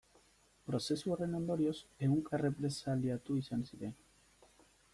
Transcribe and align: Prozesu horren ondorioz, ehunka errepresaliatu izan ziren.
Prozesu 0.69 1.11
horren 1.15 1.35
ondorioz, 1.41 1.75
ehunka 2.07 2.35
errepresaliatu 2.39 3.39
izan 3.43 3.65
ziren. 3.69 3.95